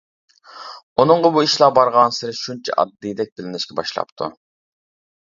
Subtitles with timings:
[1.03, 4.35] ئۇنىڭغا بۇ ئىشلار بارغانسېرى شۇنچە ئاددىيدەك بىلىنىشكە باشلاپتۇ.